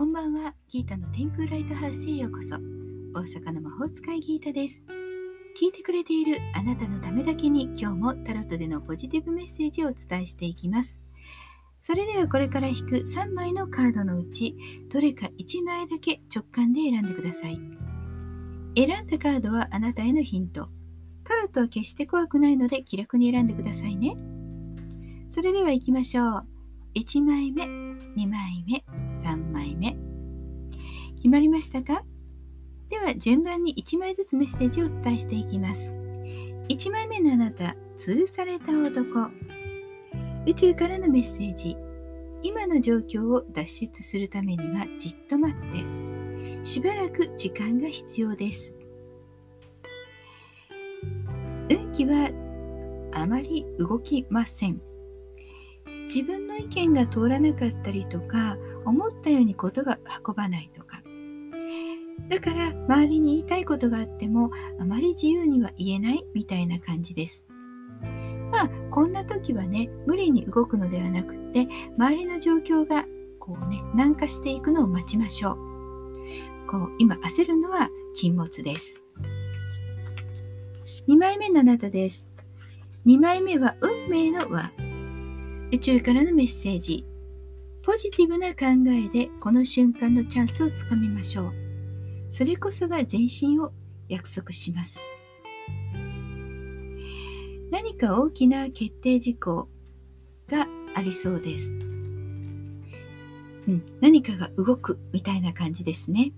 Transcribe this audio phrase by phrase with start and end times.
[0.00, 0.54] こんばんは。
[0.70, 2.56] ギータの天空ライトハウスへようこそ。
[2.56, 4.86] 大阪の魔法使いギータです。
[5.60, 11.02] 聞いてくれているあなたのためだけに今日もタロットでのポジティブメッセージをお伝えしていきます。
[11.82, 14.56] それではこれから引く3枚のカードのうち
[14.90, 17.60] どれか1枚だけ直感で選んでください。
[18.74, 20.70] 選んだカードはあなたへのヒント。
[21.24, 24.16] タロットは決して怖くないので気楽に選んでくださいね。
[25.28, 26.46] それでは行きましょう。
[26.94, 28.82] 1枚目2枚目
[29.22, 29.89] 3枚目。
[31.20, 32.02] 決まりましたか？
[32.88, 35.94] では順番に1枚ずつメッセージをお伝えしていきます。
[36.70, 39.30] 1枚目のあなた吊るされた男。
[40.46, 41.76] 宇宙からのメッセージ。
[42.42, 46.64] 今の状況を脱出するためにはじっと待って。
[46.64, 48.78] しばらく時間が必要です。
[51.68, 52.30] 運気は
[53.12, 54.80] あまり動きません。
[56.04, 60.89] 自分の意見が通らなかったりとか思ったようにことが運ばないとか。
[62.28, 67.46] だから周りに言いたいことがあってもあまり自由には言えないみたいな感じです。
[68.50, 73.04] まあこんな時はね無理に動くのではなくって周りの状況が
[73.38, 75.56] こうね軟化していくのを待ちましょう。
[76.70, 79.04] こう今焦るのは禁物です。
[81.08, 82.30] 2枚目のあなたです。
[83.06, 84.70] 2枚目は運命の輪。
[85.72, 87.06] 宇宙からのメッセージ。
[87.82, 91.69] ポジティブな考えでこの瞬間のチャンスをつかみましょう。
[92.30, 93.72] それこそが前進を
[94.08, 95.02] 約束します。
[97.70, 99.68] 何か大きな決定事項
[100.48, 101.70] がありそうです、
[103.68, 106.32] うん、何かが動くみたいな感じですね。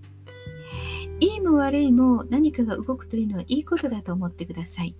[1.19, 4.95] いいも悪いも何かが動くというのはいいことだと思ってください。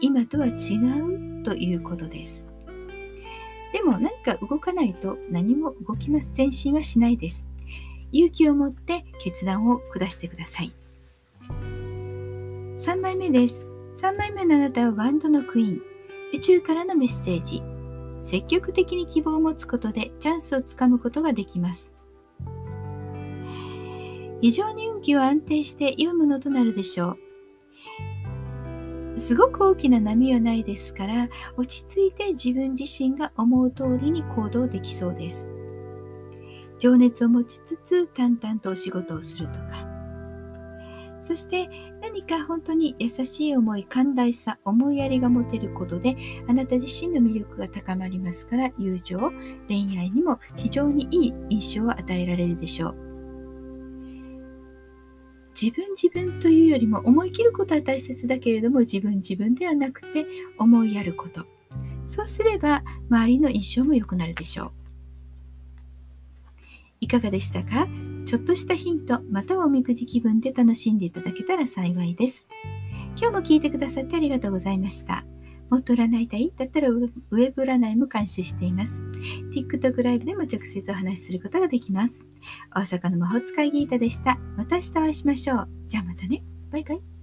[0.00, 0.50] 今とは違
[1.40, 2.48] うということです。
[3.72, 6.32] でも何か動かないと何も動きます。
[6.36, 7.48] 前進はしないです。
[8.12, 10.72] 勇気を持って決断を下してください。
[11.50, 13.66] 3枚目です。
[13.96, 15.82] 3枚目のあなたはワンドのクイーン。
[16.34, 17.62] 宇宙からのメッセージ。
[18.20, 21.94] 積極的に希望を持つことでチャンスをつかむことができます。
[24.40, 27.18] 非常に運気は安定して良いものとなるでしょう。
[29.18, 35.50] すごく大きな波はないですから落ち着いて自分自身が思う通りに行動できそうです
[36.78, 39.96] 情熱を持ちつつ淡々とお仕事をするとか。
[41.18, 41.68] そして
[42.02, 46.16] 何か本当に優しい思い寛大さ思いやりが持てることで
[46.46, 49.18] あなた自身の魅力が高まりますから友情
[49.66, 52.96] 恋愛にも非常にいい印象を与えられるでしょう。
[55.60, 60.26] 自分自分というよりも思い切ることは大切だけれども自分自分ではなくて
[60.58, 61.46] 思いやること。
[62.04, 64.85] そうすれば周りの印象も良くなるでしょう。
[67.00, 67.88] いかがでしたか？
[68.24, 72.48] ちょっとしたヒントまたはおみくじ気分で楽しんでいただけたら幸いです
[73.16, 75.24] 今日も聞いてくださってありがとうございました。
[75.68, 79.04] もっと占いたいだったらウェブ占いも監修しています。
[79.52, 82.24] TikTok ライブでも直接お話しすることができます。
[82.72, 84.38] 大阪の魔法使いギータでした。
[84.56, 85.68] また明日お会いしましょう。
[85.88, 86.44] じゃあまたね。
[86.70, 87.15] バイバイ。